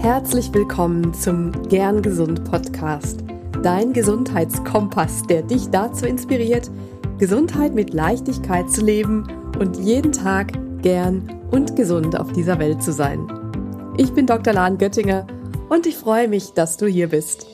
[0.00, 3.24] Herzlich willkommen zum Gern Gesund Podcast,
[3.64, 6.70] dein Gesundheitskompass, der dich dazu inspiriert,
[7.18, 9.26] Gesundheit mit Leichtigkeit zu leben
[9.58, 13.26] und jeden Tag gern und gesund auf dieser Welt zu sein.
[13.96, 14.52] Ich bin Dr.
[14.52, 15.26] Lahn Göttinger
[15.68, 17.48] und ich freue mich, dass du hier bist.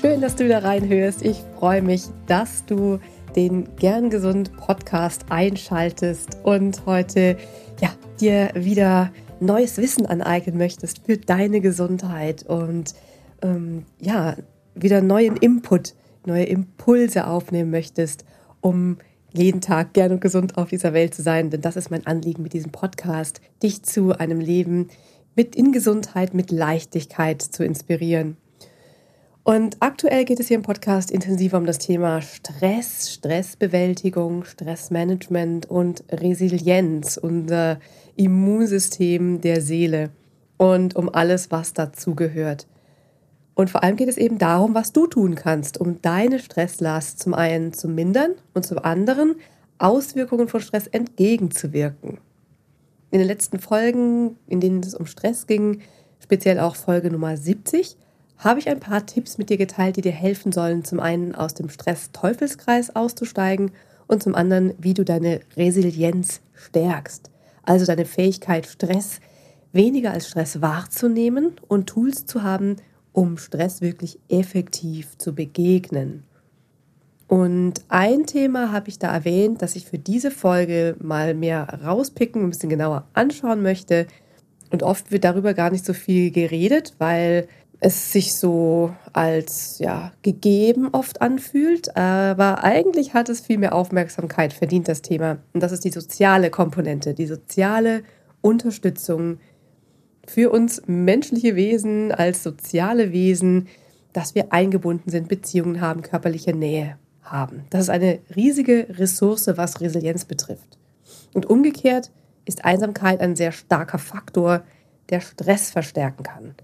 [0.00, 1.24] Schön, dass du wieder reinhörst.
[1.24, 2.98] Ich freue mich, dass du
[3.36, 7.36] den Gern Gesund Podcast einschaltest und heute
[7.80, 9.12] ja, dir wieder
[9.44, 12.94] neues Wissen aneignen möchtest für deine Gesundheit und
[13.42, 14.36] ähm, ja,
[14.74, 18.24] wieder neuen Input, neue Impulse aufnehmen möchtest,
[18.60, 18.98] um
[19.32, 21.50] jeden Tag gern und gesund auf dieser Welt zu sein.
[21.50, 24.88] Denn das ist mein Anliegen mit diesem Podcast, dich zu einem Leben
[25.34, 28.36] mit in Gesundheit, mit Leichtigkeit zu inspirieren.
[29.44, 36.04] Und aktuell geht es hier im Podcast intensiver um das Thema Stress, Stressbewältigung, Stressmanagement und
[36.12, 37.80] Resilienz, unser
[38.14, 40.10] Immunsystem der Seele
[40.58, 42.68] und um alles, was dazugehört.
[43.54, 47.34] Und vor allem geht es eben darum, was du tun kannst, um deine Stresslast zum
[47.34, 49.34] einen zu mindern und zum anderen
[49.78, 52.18] Auswirkungen von Stress entgegenzuwirken.
[53.10, 55.80] In den letzten Folgen, in denen es um Stress ging,
[56.20, 57.96] speziell auch Folge Nummer 70,
[58.42, 61.54] habe ich ein paar Tipps mit dir geteilt, die dir helfen sollen, zum einen aus
[61.54, 63.70] dem Stress-Teufelskreis auszusteigen
[64.06, 67.30] und zum anderen, wie du deine Resilienz stärkst.
[67.62, 69.20] Also deine Fähigkeit, Stress
[69.72, 72.76] weniger als Stress wahrzunehmen und Tools zu haben,
[73.12, 76.24] um Stress wirklich effektiv zu begegnen.
[77.28, 82.42] Und ein Thema habe ich da erwähnt, das ich für diese Folge mal mehr rauspicken,
[82.42, 84.06] ein bisschen genauer anschauen möchte.
[84.70, 87.48] Und oft wird darüber gar nicht so viel geredet, weil
[87.84, 94.52] es sich so als ja, gegeben oft anfühlt, aber eigentlich hat es viel mehr Aufmerksamkeit
[94.52, 95.38] verdient, das Thema.
[95.52, 98.04] Und das ist die soziale Komponente, die soziale
[98.40, 99.38] Unterstützung
[100.28, 103.66] für uns menschliche Wesen als soziale Wesen,
[104.12, 107.64] dass wir eingebunden sind, Beziehungen haben, körperliche Nähe haben.
[107.70, 110.78] Das ist eine riesige Ressource, was Resilienz betrifft.
[111.34, 112.12] Und umgekehrt
[112.44, 114.62] ist Einsamkeit ein sehr starker Faktor,
[115.10, 116.54] der Stress verstärken kann.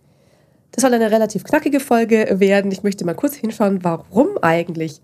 [0.73, 2.71] Das soll eine relativ knackige Folge werden.
[2.71, 5.01] Ich möchte mal kurz hinschauen, warum eigentlich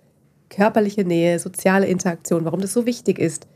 [0.50, 3.46] körperliche Nähe, soziale Interaktion, warum das so wichtig ist.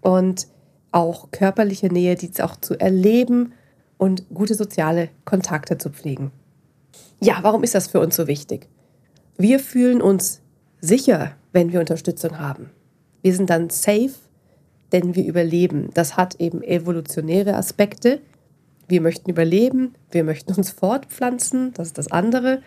[0.00, 0.46] Und
[0.92, 3.52] auch körperliche Nähe, die auch zu erleben
[3.98, 6.30] und gute soziale Kontakte zu pflegen.
[7.20, 8.68] Ja, warum ist das für uns so wichtig?
[9.36, 10.40] Wir fühlen uns
[10.80, 12.70] sicher, wenn wir Unterstützung haben.
[13.22, 14.14] Wir sind dann safe,
[14.92, 15.90] denn wir überleben.
[15.94, 18.20] Das hat eben evolutionäre Aspekte,
[18.90, 22.62] wir möchten überleben, wir möchten uns fortpflanzen, das ist das andere.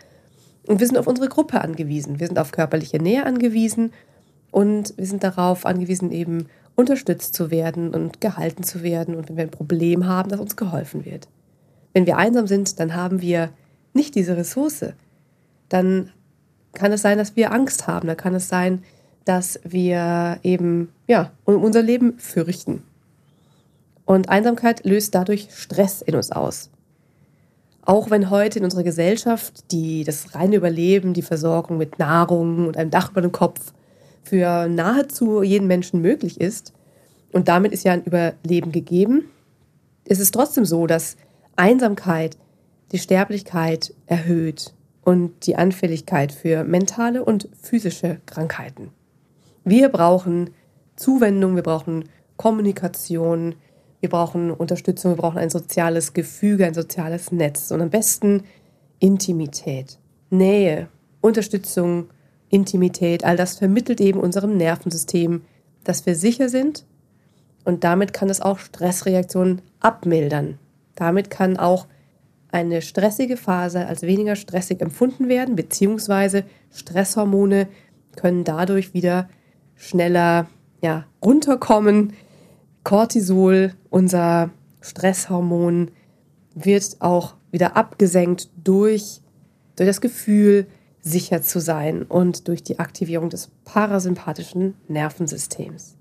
[0.66, 2.20] Und wir sind auf unsere Gruppe angewiesen.
[2.20, 3.92] Wir sind auf körperliche Nähe angewiesen
[4.50, 9.36] und wir sind darauf angewiesen, eben unterstützt zu werden und gehalten zu werden und wenn
[9.36, 11.28] wir ein Problem haben, dass uns geholfen wird.
[11.92, 13.50] Wenn wir einsam sind, dann haben wir
[13.92, 14.86] nicht diese Ressource.
[15.68, 16.10] Dann
[16.72, 18.08] kann es sein, dass wir Angst haben.
[18.08, 18.82] Dann kann es sein,
[19.24, 22.82] dass wir eben ja, um unser Leben fürchten.
[24.04, 26.70] Und Einsamkeit löst dadurch Stress in uns aus.
[27.82, 32.76] Auch wenn heute in unserer Gesellschaft die, das reine Überleben, die Versorgung mit Nahrung und
[32.76, 33.72] einem Dach über dem Kopf
[34.22, 36.72] für nahezu jeden Menschen möglich ist,
[37.32, 39.24] und damit ist ja ein Überleben gegeben,
[40.04, 41.16] ist es trotzdem so, dass
[41.56, 42.36] Einsamkeit
[42.92, 44.72] die Sterblichkeit erhöht
[45.02, 48.90] und die Anfälligkeit für mentale und physische Krankheiten.
[49.64, 50.50] Wir brauchen
[50.96, 53.56] Zuwendung, wir brauchen Kommunikation,
[54.04, 58.42] wir brauchen Unterstützung, wir brauchen ein soziales Gefüge, ein soziales Netz und am besten
[58.98, 59.98] Intimität,
[60.28, 60.88] Nähe,
[61.22, 62.10] Unterstützung,
[62.50, 65.40] Intimität, all das vermittelt eben unserem Nervensystem,
[65.84, 66.84] dass wir sicher sind.
[67.64, 70.58] Und damit kann es auch Stressreaktionen abmildern.
[70.96, 71.86] Damit kann auch
[72.52, 77.68] eine stressige Phase als weniger stressig empfunden werden, beziehungsweise Stresshormone
[78.16, 79.30] können dadurch wieder
[79.76, 80.46] schneller
[80.82, 82.12] ja, runterkommen,
[82.84, 84.50] Cortisol, unser
[84.80, 85.90] Stresshormon,
[86.54, 89.20] wird auch wieder abgesenkt durch,
[89.76, 90.66] durch das Gefühl,
[91.00, 95.96] sicher zu sein und durch die Aktivierung des parasympathischen Nervensystems.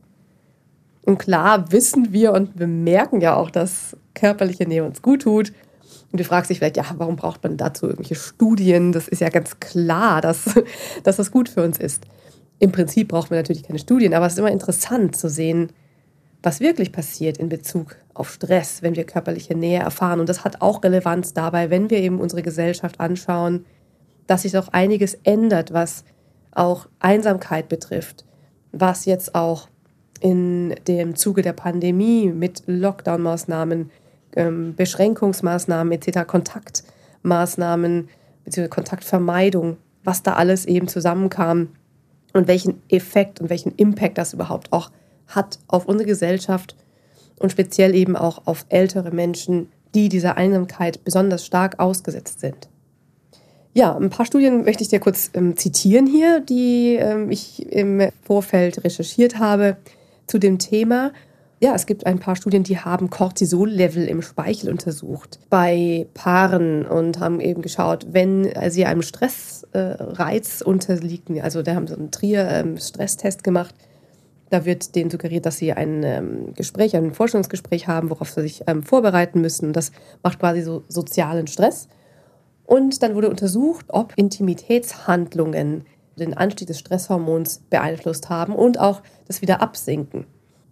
[1.06, 5.52] Und klar wissen wir und bemerken ja auch, dass körperliche Nähe uns gut tut.
[6.12, 8.94] Und du fragst dich vielleicht, ja, warum braucht man dazu irgendwelche Studien?
[8.94, 10.46] Das ist ja ganz klar, dass,
[11.04, 12.06] dass das gut für uns ist.
[12.60, 15.70] Im Prinzip braucht man natürlich keine Studien, aber es ist immer interessant zu sehen,
[16.44, 20.20] was wirklich passiert in Bezug auf Stress, wenn wir körperliche Nähe erfahren.
[20.20, 23.66] Und das hat auch Relevanz dabei, wenn wir eben unsere Gesellschaft anschauen,
[24.28, 26.04] dass sich auch einiges ändert, was
[26.52, 28.26] auch Einsamkeit betrifft,
[28.74, 29.70] was jetzt auch
[30.20, 33.90] in dem Zuge der Pandemie mit Lockdown-Maßnahmen
[34.36, 38.10] ähm, Beschränkungsmaßnahmen etc., Kontaktmaßnahmen
[38.46, 38.68] bzw.
[38.68, 41.70] Kontaktvermeidung, was da alles eben zusammenkam
[42.34, 45.03] und welchen Effekt und welchen Impact das überhaupt auch hat
[45.68, 46.76] auf unsere Gesellschaft
[47.40, 52.70] und speziell eben auch auf ältere Menschen, die dieser Einsamkeit besonders stark ausgesetzt sind.
[53.76, 58.10] Ja, ein paar Studien möchte ich dir kurz ähm, zitieren hier, die ähm, ich im
[58.22, 59.78] Vorfeld recherchiert habe
[60.28, 61.12] zu dem Thema.
[61.60, 67.20] Ja, es gibt ein paar Studien, die haben Cortisol-Level im Speichel untersucht bei Paaren und
[67.20, 73.40] haben eben geschaut, wenn sie einem Stressreiz äh, unterliegen, also da haben sie einen Trier-Stresstest
[73.40, 73.74] ähm, gemacht,
[74.54, 78.64] da wird denen suggeriert, dass sie ein ähm, Gespräch, ein Vorstellungsgespräch haben, worauf sie sich
[78.68, 79.74] ähm, vorbereiten müssen.
[79.74, 79.92] Das
[80.22, 81.88] macht quasi so sozialen Stress.
[82.66, 85.86] Und dann wurde untersucht, ob Intimitätshandlungen
[86.18, 90.26] den Anstieg des Stresshormons beeinflusst haben und auch das Wiederabsinken.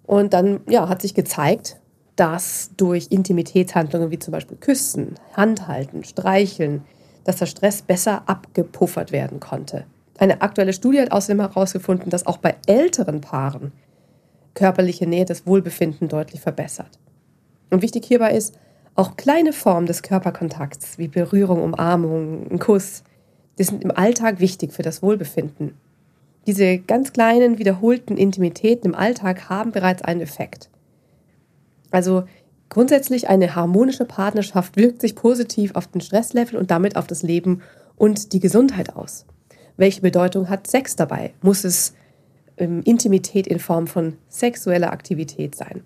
[0.03, 1.77] Und dann ja, hat sich gezeigt,
[2.15, 6.83] dass durch Intimitätshandlungen wie zum Beispiel Küssen, Handhalten, Streicheln,
[7.23, 9.85] dass der Stress besser abgepuffert werden konnte.
[10.21, 13.71] Eine aktuelle Studie hat außerdem herausgefunden, dass auch bei älteren Paaren
[14.53, 16.99] körperliche Nähe das Wohlbefinden deutlich verbessert.
[17.71, 18.55] Und wichtig hierbei ist,
[18.93, 23.03] auch kleine Formen des Körperkontakts wie Berührung, Umarmung, ein Kuss,
[23.57, 25.73] die sind im Alltag wichtig für das Wohlbefinden.
[26.45, 30.69] Diese ganz kleinen, wiederholten Intimitäten im Alltag haben bereits einen Effekt.
[31.89, 32.25] Also
[32.69, 37.63] grundsätzlich eine harmonische Partnerschaft wirkt sich positiv auf den Stresslevel und damit auf das Leben
[37.95, 39.25] und die Gesundheit aus.
[39.81, 41.33] Welche Bedeutung hat Sex dabei?
[41.41, 41.95] Muss es
[42.57, 45.81] ähm, Intimität in Form von sexueller Aktivität sein?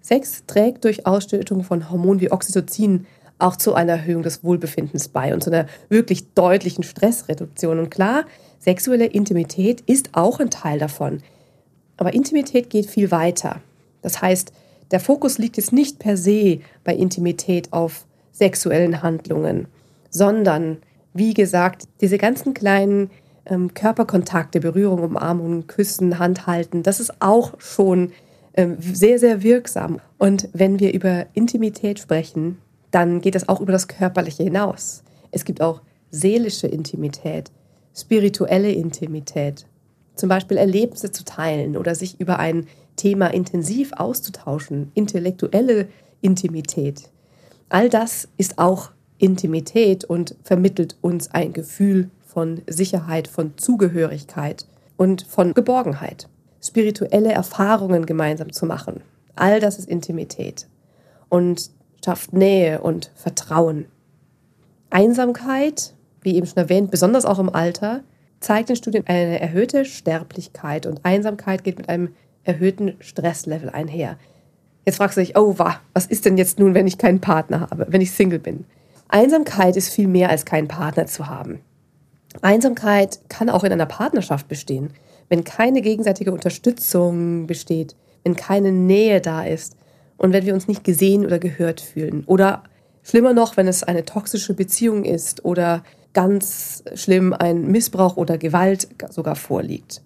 [0.00, 3.06] Sex trägt durch Ausschüttung von Hormonen wie Oxytocin
[3.40, 7.80] auch zu einer Erhöhung des Wohlbefindens bei und zu einer wirklich deutlichen Stressreduktion.
[7.80, 8.24] Und klar,
[8.60, 11.20] Sexuelle Intimität ist auch ein Teil davon.
[11.96, 13.60] Aber Intimität geht viel weiter.
[14.00, 14.52] Das heißt,
[14.92, 19.66] der Fokus liegt jetzt nicht per se bei Intimität auf sexuellen Handlungen,
[20.08, 20.76] sondern,
[21.18, 23.10] wie gesagt, diese ganzen kleinen
[23.46, 28.12] ähm, Körperkontakte, Berührung, Umarmung, Küssen, Handhalten, das ist auch schon
[28.54, 30.00] ähm, sehr, sehr wirksam.
[30.18, 32.58] Und wenn wir über Intimität sprechen,
[32.90, 35.02] dann geht das auch über das Körperliche hinaus.
[35.30, 37.50] Es gibt auch seelische Intimität
[37.98, 39.66] spirituelle Intimität,
[40.14, 42.66] zum Beispiel Erlebnisse zu teilen oder sich über ein
[42.96, 45.88] Thema intensiv auszutauschen, intellektuelle
[46.20, 47.10] Intimität.
[47.68, 54.66] All das ist auch Intimität und vermittelt uns ein Gefühl von Sicherheit, von Zugehörigkeit
[54.96, 56.28] und von Geborgenheit.
[56.62, 59.02] Spirituelle Erfahrungen gemeinsam zu machen,
[59.34, 60.68] all das ist Intimität
[61.28, 61.70] und
[62.04, 63.86] schafft Nähe und Vertrauen.
[64.90, 68.02] Einsamkeit wie eben schon erwähnt, besonders auch im Alter,
[68.40, 72.14] zeigt in Studien eine erhöhte Sterblichkeit und Einsamkeit geht mit einem
[72.44, 74.16] erhöhten Stresslevel einher.
[74.86, 77.86] Jetzt fragst du dich, oh, was ist denn jetzt nun, wenn ich keinen Partner habe,
[77.90, 78.64] wenn ich Single bin?
[79.08, 81.60] Einsamkeit ist viel mehr als keinen Partner zu haben.
[82.42, 84.90] Einsamkeit kann auch in einer Partnerschaft bestehen,
[85.28, 89.76] wenn keine gegenseitige Unterstützung besteht, wenn keine Nähe da ist
[90.18, 92.24] und wenn wir uns nicht gesehen oder gehört fühlen.
[92.26, 92.64] Oder
[93.02, 95.82] schlimmer noch, wenn es eine toxische Beziehung ist oder
[96.12, 100.02] ganz schlimm ein Missbrauch oder Gewalt sogar vorliegt.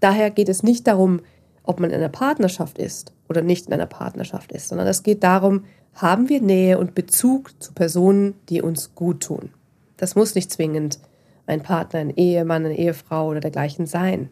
[0.00, 1.20] Daher geht es nicht darum,
[1.62, 5.22] ob man in einer Partnerschaft ist oder nicht in einer Partnerschaft ist, sondern es geht
[5.22, 9.50] darum, haben wir Nähe und Bezug zu Personen, die uns gut tun.
[9.96, 10.98] Das muss nicht zwingend
[11.46, 14.30] ein Partner, ein Ehemann, eine Ehefrau oder dergleichen sein.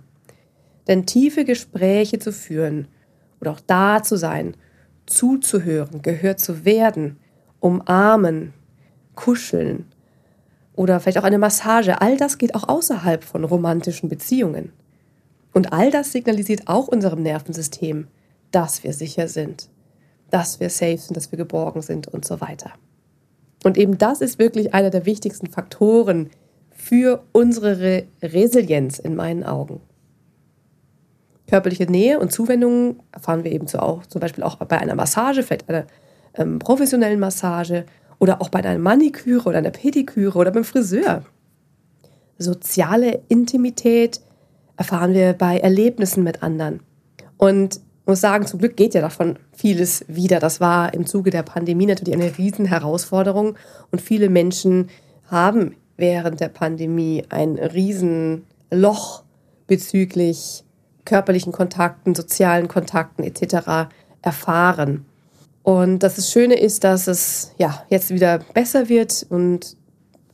[0.87, 2.89] Denn tiefe Gespräche zu führen
[3.41, 4.57] oder auch da zu sein,
[5.07, 7.19] zuzuhören, gehört zu werden,
[7.61, 8.55] umarmen,
[9.15, 9.87] kuscheln,
[10.79, 12.01] oder vielleicht auch eine Massage.
[12.01, 14.73] All das geht auch außerhalb von romantischen Beziehungen.
[15.53, 18.07] Und all das signalisiert auch unserem Nervensystem,
[18.53, 19.69] dass wir sicher sind,
[20.31, 22.73] dass wir safe sind, dass wir geborgen sind und so weiter.
[23.65, 26.31] Und eben das ist wirklich einer der wichtigsten Faktoren
[26.71, 29.81] für unsere Re Resilienz in meinen Augen.
[31.49, 35.43] Körperliche Nähe und Zuwendung erfahren wir eben so auch, zum Beispiel auch bei einer Massage,
[35.43, 35.87] vielleicht einer
[36.35, 37.85] ähm, professionellen Massage
[38.19, 41.25] oder auch bei einer Maniküre oder einer Pediküre oder beim Friseur.
[42.39, 44.21] Soziale Intimität
[44.77, 46.81] erfahren wir bei Erlebnissen mit anderen.
[47.37, 50.41] Und muss sagen, zum Glück geht ja davon vieles wieder.
[50.41, 53.57] Das war im Zuge der Pandemie natürlich eine Riesenherausforderung
[53.93, 54.89] und viele Menschen
[55.31, 59.25] haben während der Pandemie ein Riesenloch
[59.67, 60.65] bezüglich
[61.05, 63.91] körperlichen Kontakten, sozialen Kontakten etc.
[64.23, 65.05] erfahren.
[65.63, 69.77] Und das Schöne ist, dass es ja jetzt wieder besser wird und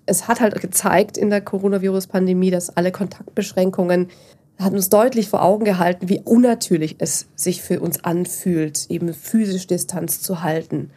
[0.07, 4.11] es hat halt gezeigt in der Coronavirus-Pandemie, dass alle Kontaktbeschränkungen
[4.59, 9.67] hat uns deutlich vor Augen gehalten, wie unnatürlich es sich für uns anfühlt, eben physisch
[9.67, 10.91] Distanz zu halten.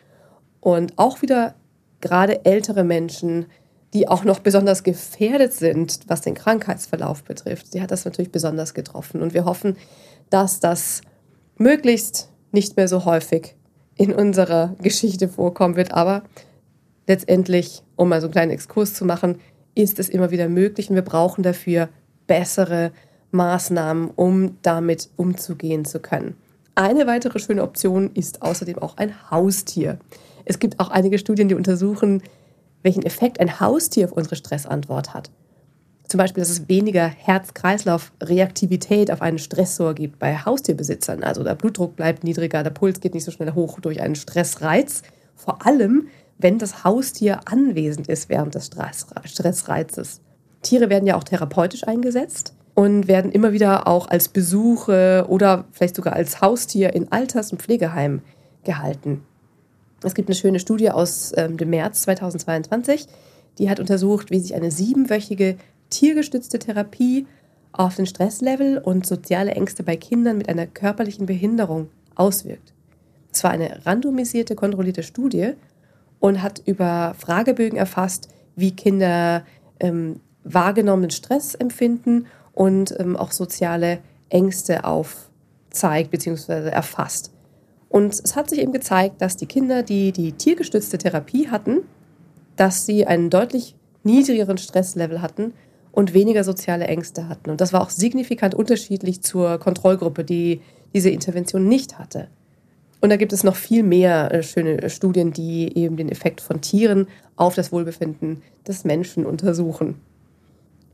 [0.60, 1.56] Und auch wieder
[2.02, 3.48] gerade ältere Menschen,
[3.94, 7.72] die auch noch besonders gefährdet sind, was den Krankheitsverlauf betrifft.
[7.72, 9.22] Sie hat das natürlich besonders getroffen.
[9.22, 9.76] Und wir hoffen,
[10.30, 11.02] dass das
[11.58, 13.56] möglichst nicht mehr so häufig
[13.96, 15.94] in unserer Geschichte vorkommen wird.
[15.94, 16.24] Aber
[17.08, 19.40] letztendlich, um mal so einen kleinen Exkurs zu machen,
[19.74, 21.90] ist es immer wieder möglich und wir brauchen dafür
[22.28, 22.92] bessere
[23.32, 26.36] Maßnahmen, um damit umzugehen zu können.
[26.76, 30.00] Eine weitere schöne Option ist außerdem auch ein Haustier.
[30.46, 32.22] Es gibt auch einige Studien, die untersuchen,
[32.84, 35.32] welchen Effekt ein Haustier auf unsere Stressantwort hat.
[36.08, 41.24] Zum Beispiel, dass es weniger Herz-Kreislauf-Reaktivität auf einen Stressor gibt bei Haustierbesitzern.
[41.24, 45.02] Also der Blutdruck bleibt niedriger, der Puls geht nicht so schnell hoch durch einen Stressreiz.
[45.36, 46.08] Vor allem,
[46.38, 48.70] wenn das Haustier anwesend ist während des
[49.26, 50.22] Stressreizes.
[50.62, 55.96] Tiere werden ja auch therapeutisch eingesetzt und werden immer wieder auch als Besuche oder vielleicht
[55.96, 58.22] sogar als Haustier in Alters- und Pflegeheimen
[58.64, 59.24] gehalten.
[60.04, 63.08] Es gibt eine schöne Studie aus ähm, dem März 2022,
[63.58, 65.58] die hat untersucht, wie sich eine siebenwöchige
[65.90, 67.26] tiergestützte Therapie
[67.72, 72.74] auf den Stresslevel und soziale Ängste bei Kindern mit einer körperlichen Behinderung auswirkt.
[73.32, 75.54] Es war eine randomisierte, kontrollierte Studie
[76.20, 79.44] und hat über Fragebögen erfasst, wie Kinder
[79.80, 84.00] ähm, wahrgenommenen Stress empfinden und ähm, auch soziale
[84.30, 86.70] Ängste aufzeigt bzw.
[86.70, 87.32] erfasst.
[87.88, 91.82] Und es hat sich eben gezeigt, dass die Kinder, die die tiergestützte Therapie hatten,
[92.56, 95.54] dass sie einen deutlich niedrigeren Stresslevel hatten
[95.92, 97.52] und weniger soziale Ängste hatten.
[97.52, 100.62] Und das war auch signifikant unterschiedlich zur Kontrollgruppe, die
[100.96, 102.28] diese Intervention nicht hatte.
[103.02, 106.60] Und da gibt es noch viel mehr äh, schöne Studien, die eben den Effekt von
[106.62, 110.02] Tieren auf das Wohlbefinden des Menschen untersuchen.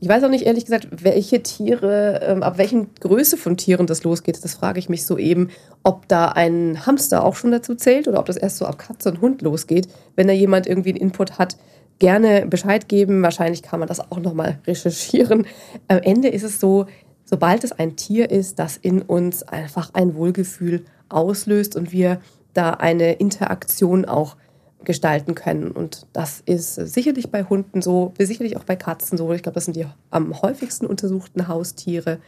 [0.04, 4.04] Ich weiß auch nicht ehrlich gesagt, welche Tiere, ähm, ab welchen Größe von Tieren das
[4.04, 4.44] losgeht.
[4.44, 5.48] Das frage ich mich so eben,
[5.82, 9.08] ob da ein Hamster auch schon dazu zählt oder ob das erst so ab Katze
[9.08, 11.56] und Hund losgeht, wenn da jemand irgendwie einen Input hat,
[12.00, 13.22] gerne Bescheid geben.
[13.22, 15.46] Wahrscheinlich kann man das auch nochmal recherchieren.
[15.88, 16.84] Am Ende ist es so,
[17.24, 22.20] sobald es ein Tier ist, das in uns einfach ein Wohlgefühl auslöst und wir
[22.52, 24.36] da eine Interaktion auch
[24.84, 25.70] gestalten können.
[25.70, 29.32] Und das ist sicherlich bei Hunden so, sicherlich auch bei Katzen so.
[29.32, 32.18] Ich glaube, das sind die am häufigsten untersuchten Haustiere.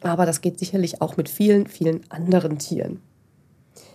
[0.00, 3.00] Aber das geht sicherlich auch mit vielen, vielen anderen Tieren.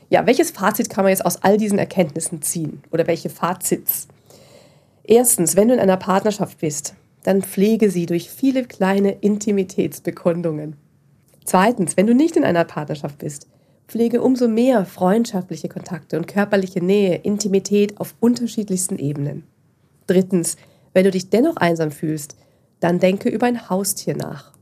[0.10, 2.82] Ja, welches Fazit kann man jetzt aus all diesen Erkenntnissen ziehen?
[2.92, 4.08] Oder welche Fazits?
[5.04, 10.78] Erstens, wenn du in einer Partnerschaft bist, dann pflege sie durch viele kleine Intimitätsbekundungen.
[11.44, 13.48] Zweitens, wenn du nicht in einer Partnerschaft bist,
[13.88, 19.44] pflege umso mehr freundschaftliche Kontakte und körperliche Nähe, Intimität auf unterschiedlichsten Ebenen.
[20.08, 20.58] Drittens,
[20.94, 22.36] wenn du dich dennoch einsam fühlst,
[22.80, 24.54] dann denke über ein Haustier nach.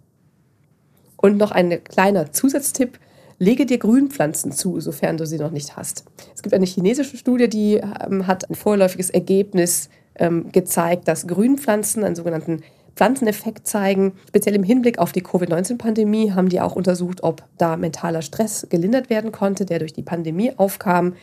[1.17, 3.00] Und noch ein kleiner Zusatztipp,
[3.39, 6.05] lege dir Grünpflanzen zu, sofern du sie noch nicht hast.
[6.36, 12.03] Es gibt eine chinesische Studie, die ähm, hat ein vorläufiges Ergebnis ähm, gezeigt, dass Grünpflanzen
[12.03, 12.62] einen sogenannten
[12.96, 14.14] Pflanzeneffekt zeigen.
[14.28, 19.10] Speziell im Hinblick auf die Covid-19-Pandemie haben die auch untersucht, ob da mentaler Stress gelindert
[19.10, 21.14] werden konnte, der durch die Pandemie aufkam.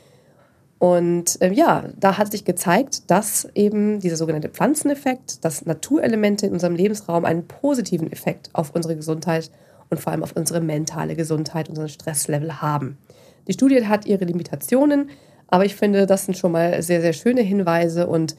[0.78, 6.52] Und äh, ja, da hat sich gezeigt, dass eben dieser sogenannte Pflanzeneffekt, dass Naturelemente in
[6.52, 9.50] unserem Lebensraum einen positiven Effekt auf unsere Gesundheit
[9.90, 12.98] und vor allem auf unsere mentale Gesundheit, unseren Stresslevel haben.
[13.46, 15.10] Die Studie hat ihre Limitationen,
[15.46, 18.34] aber ich finde, das sind schon mal sehr, sehr schöne Hinweise und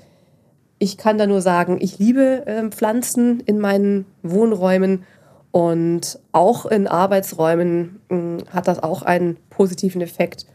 [0.83, 5.05] ich kann da nur sagen, ich liebe äh, Pflanzen in meinen Wohnräumen
[5.51, 10.45] und auch in Arbeitsräumen mh, hm, hat das auch einen positiven Effekt.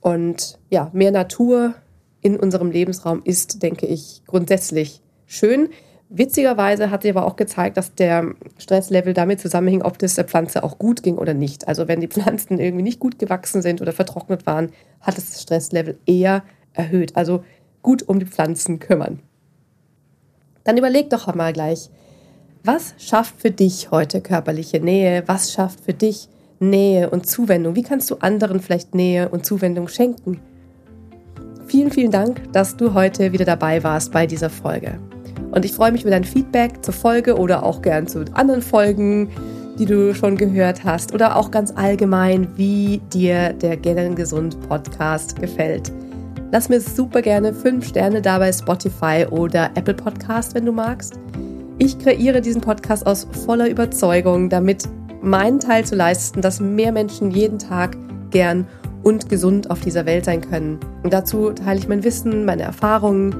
[0.00, 1.74] Und ja, mehr Natur
[2.20, 5.68] in unserem Lebensraum ist, denke ich, grundsätzlich schön.
[6.08, 10.64] Witzigerweise hat sie aber auch gezeigt, dass der Stresslevel damit zusammenhing, ob das der Pflanze
[10.64, 11.68] auch gut ging oder nicht.
[11.68, 15.42] Also wenn die Pflanzen irgendwie nicht gut gewachsen sind oder vertrocknet waren, hat es das
[15.42, 17.14] Stresslevel eher erhöht.
[17.14, 17.44] Also
[17.82, 19.20] gut um die Pflanzen kümmern.
[20.64, 21.90] Dann überleg doch einmal gleich,
[22.62, 25.22] was schafft für dich heute körperliche Nähe?
[25.26, 27.74] Was schafft für dich Nähe und Zuwendung?
[27.74, 30.40] Wie kannst du anderen vielleicht Nähe und Zuwendung schenken?
[31.66, 34.98] Vielen, vielen Dank, dass du heute wieder dabei warst bei dieser Folge.
[35.52, 39.30] Und ich freue mich über dein Feedback zur Folge oder auch gern zu anderen Folgen,
[39.78, 45.40] die du schon gehört hast oder auch ganz allgemein, wie dir der Gellen Gesund Podcast
[45.40, 45.90] gefällt.
[46.52, 51.14] Lass mir super gerne 5 Sterne da bei Spotify oder Apple Podcast, wenn du magst.
[51.78, 54.88] Ich kreiere diesen Podcast aus voller Überzeugung, damit
[55.22, 57.96] meinen Teil zu leisten, dass mehr Menschen jeden Tag
[58.30, 58.66] gern
[59.04, 60.80] und gesund auf dieser Welt sein können.
[61.04, 63.32] Und dazu teile ich mein Wissen, meine Erfahrungen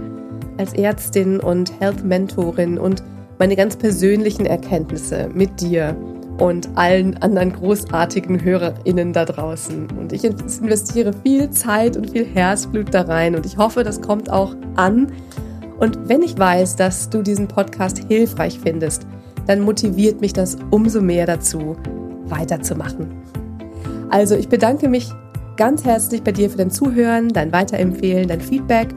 [0.57, 3.03] als Ärztin und Health Mentorin und
[3.41, 5.97] meine ganz persönlichen Erkenntnisse mit dir
[6.41, 9.89] und allen anderen großartigen HörerInnen da draußen.
[9.99, 14.31] Und ich investiere viel Zeit und viel Herzblut da rein und ich hoffe, das kommt
[14.31, 15.13] auch an.
[15.79, 19.07] Und wenn ich weiß, dass du diesen Podcast hilfreich findest,
[19.47, 21.77] dann motiviert mich das umso mehr dazu,
[22.25, 23.11] weiterzumachen.
[24.09, 25.11] Also ich bedanke mich
[25.57, 28.89] ganz herzlich bei dir für dein Zuhören, dein Weiterempfehlen, dein Feedback.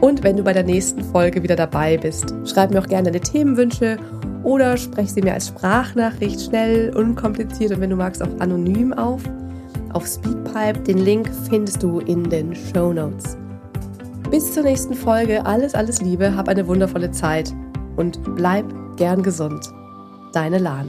[0.00, 3.20] Und wenn du bei der nächsten Folge wieder dabei bist, schreib mir auch gerne deine
[3.20, 3.98] Themenwünsche
[4.50, 9.22] oder sprech sie mir als Sprachnachricht schnell, unkompliziert und wenn du magst auch anonym auf.
[9.92, 10.80] Auf Speedpipe.
[10.80, 13.36] Den Link findest du in den Show Notes.
[14.30, 15.46] Bis zur nächsten Folge.
[15.46, 16.34] Alles, alles Liebe.
[16.34, 17.52] Hab eine wundervolle Zeit
[17.96, 18.66] und bleib
[18.96, 19.64] gern gesund.
[20.32, 20.88] Deine Lahn.